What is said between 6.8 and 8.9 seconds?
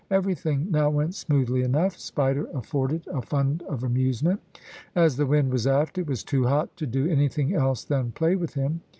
do anything else than play with him.